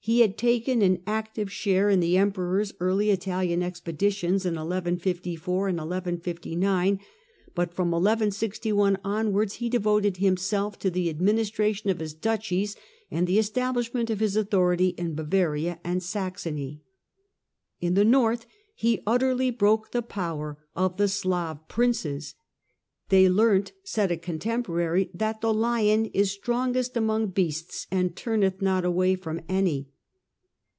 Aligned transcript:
He 0.00 0.20
had 0.20 0.38
taken 0.38 0.80
an 0.80 1.02
active 1.06 1.52
share 1.52 1.90
in 1.90 2.00
the 2.00 2.16
Emperor's 2.16 2.72
early 2.80 3.10
Italian 3.10 3.62
expeditions 3.62 4.46
in 4.46 4.54
1154 4.54 5.68
and 5.68 5.76
1159, 5.76 6.98
but 7.54 7.74
from 7.74 7.90
1161 7.90 8.96
onwards 9.04 9.56
he 9.56 9.68
devoted 9.68 10.16
himself 10.16 10.78
to 10.78 10.90
the 10.90 11.10
administration 11.10 11.90
of 11.90 11.98
his 11.98 12.14
duchies 12.14 12.74
and 13.10 13.26
the 13.26 13.38
establishment 13.38 14.08
of 14.08 14.20
his 14.20 14.34
authority 14.34 14.94
in 14.96 15.14
Bavaria 15.14 15.78
and 15.84 16.02
Saxony. 16.02 16.80
In 17.82 17.92
the 17.92 18.02
north 18.04 18.46
he 18.74 19.02
utterly 19.06 19.50
broke 19.50 19.90
the 19.92 20.00
power 20.00 20.56
of 20.74 20.96
the 20.96 21.08
Slav 21.08 21.68
princes. 21.68 22.34
They 23.10 23.28
learnt, 23.28 23.72
said 23.84 24.10
a 24.10 24.16
contemporary, 24.16 25.10
that 25.12 25.42
"the 25.42 25.52
* 25.52 25.52
lion' 25.52 26.06
is 26.14 26.30
strongest 26.30 26.96
among 26.96 27.26
beasts 27.26 27.86
and 27.90 28.16
turneth 28.16 28.62
not 28.62 28.86
away 28.86 29.14
from 29.14 29.42
any." 29.50 29.90